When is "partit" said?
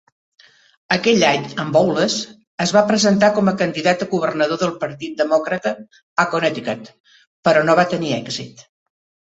4.87-5.15